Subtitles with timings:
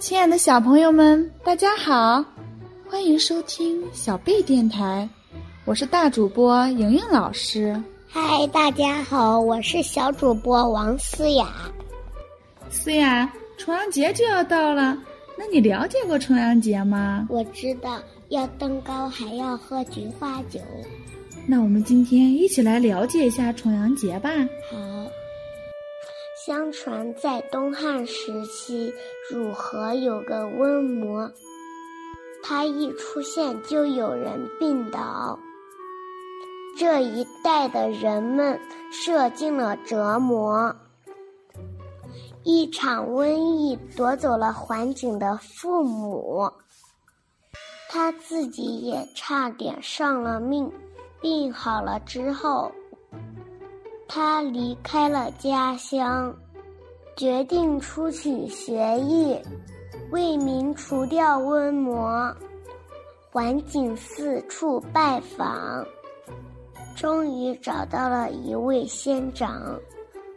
[0.00, 2.24] 亲爱的小朋友们，大家好，
[2.88, 5.06] 欢迎收听小贝电台，
[5.66, 7.80] 我是大主播莹莹老师。
[8.08, 11.52] 嗨，大家好，我是小主播王思雅。
[12.70, 14.96] 思雅，重阳节就要到了，
[15.36, 17.26] 那你了解过重阳节吗？
[17.28, 17.98] 我知道，
[18.30, 20.58] 要登高还要喝菊花酒。
[21.46, 24.30] 那我们今天一起来了解一下重阳节吧。
[24.72, 24.99] 好。
[26.46, 28.94] 相传在东汉时期，
[29.30, 31.30] 汝河有个瘟魔，
[32.42, 35.38] 他一出现就有人病倒，
[36.78, 38.58] 这一带的人们
[38.90, 40.74] 受尽了折磨。
[42.42, 46.50] 一场瘟疫夺走了桓景的父母，
[47.90, 50.72] 他自己也差点上了命。
[51.20, 52.72] 病好了之后。
[54.12, 56.36] 他离开了家乡，
[57.16, 59.40] 决定出去学艺，
[60.10, 62.34] 为民除掉瘟魔。
[63.30, 65.86] 桓景四处拜访，
[66.96, 69.78] 终于找到了一位仙长。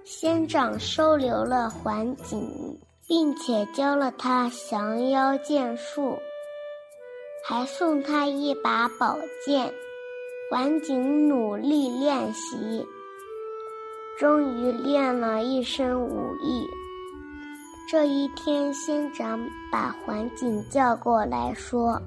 [0.03, 6.15] 仙长收留了桓景，并且教了他降妖剑术，
[7.43, 9.73] 还送他一把宝剑。
[10.51, 12.85] 桓景努力练习。
[14.19, 16.67] 终于练了一身武艺。
[17.89, 19.39] 这一天，仙长
[19.71, 22.01] 把桓景叫过来说：“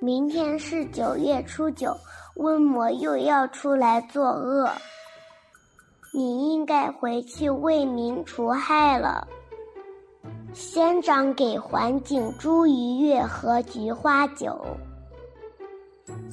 [0.00, 1.94] 明天是九月初九，
[2.36, 4.70] 瘟魔又要出来作恶，
[6.14, 9.26] 你应该回去为民除害了。”
[10.54, 14.58] 仙长给桓景茱萸月和菊花酒，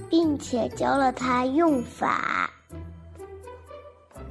[0.10, 2.50] 并且教了他用法。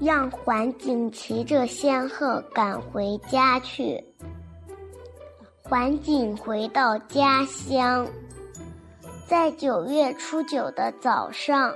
[0.05, 4.03] 让桓景骑着仙鹤赶回家去。
[5.63, 8.05] 桓景回到家乡，
[9.29, 11.73] 在九月初九的早上，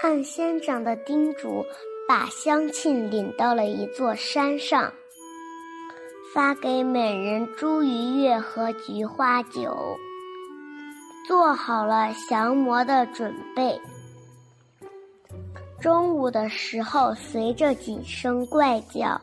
[0.00, 1.64] 按仙长的叮嘱，
[2.06, 4.92] 把乡亲领到了一座山上，
[6.32, 9.98] 发给每人茱萸月和菊花酒，
[11.26, 13.80] 做好了降魔的准备。
[15.84, 19.20] 中午的时候，随着几声怪叫，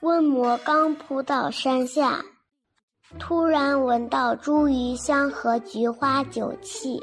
[0.00, 2.20] 瘟魔刚扑到山下，
[3.16, 7.00] 突然闻到茱萸香和菊花酒气，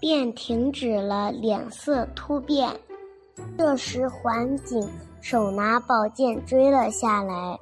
[0.00, 2.68] 便停止了脸色突变。
[3.56, 4.90] 这时，桓景
[5.20, 7.56] 手拿宝剑追了下来，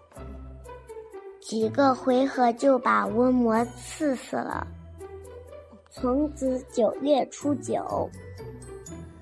[1.43, 4.67] 几个回合就把瘟魔刺死了。
[5.91, 8.09] 从此，九月初九。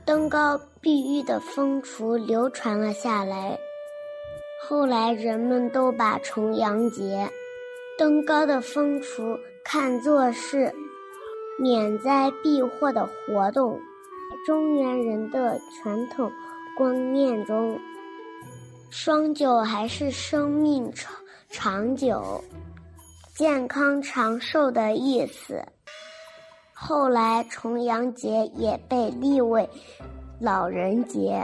[0.06, 3.58] 登高避雨的风俗流传了下来，
[4.62, 7.28] 后来人们都把重阳节
[7.98, 10.72] 登高的风俗看作是
[11.58, 13.80] 免灾避祸的活动。
[14.46, 16.30] 中原人的传统
[16.78, 17.76] 观念中，
[18.90, 21.12] 双九还是生命长
[21.48, 22.40] 长久、
[23.34, 25.60] 健康长寿的意思。
[26.78, 29.66] 后来，重阳节也被立为
[30.38, 31.42] 老人节。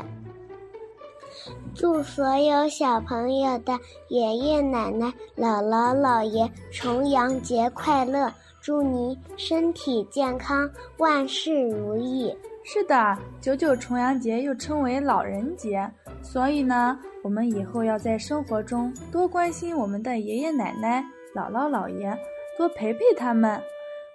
[1.75, 3.73] 祝所有小朋友的
[4.09, 8.31] 爷爷奶奶、姥姥姥爷重阳节快乐！
[8.61, 12.37] 祝你身体健康，万事如意。
[12.63, 15.91] 是的，九九重阳节又称为老人节，
[16.21, 21.03] 所以呢，我们以后要在生活中多关心我们的爷爷奶奶、
[21.35, 22.17] 姥姥姥爷，
[22.59, 23.59] 多陪陪他们。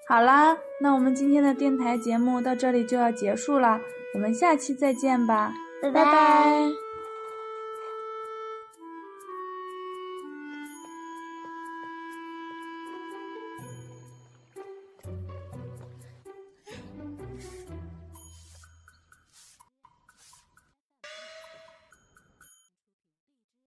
[0.07, 3.81] 好啦，那我们今天的电台节目到这里就要结束了，
[4.13, 5.51] 我们下期再见吧，
[5.81, 6.86] 拜拜。